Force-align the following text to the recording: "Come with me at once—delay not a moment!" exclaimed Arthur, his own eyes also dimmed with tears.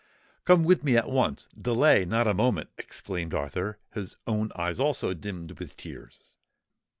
"Come 0.45 0.63
with 0.63 0.83
me 0.83 0.97
at 0.97 1.11
once—delay 1.11 2.05
not 2.05 2.25
a 2.25 2.33
moment!" 2.33 2.71
exclaimed 2.75 3.35
Arthur, 3.35 3.77
his 3.93 4.17
own 4.25 4.51
eyes 4.55 4.79
also 4.79 5.13
dimmed 5.13 5.59
with 5.59 5.77
tears. 5.77 6.33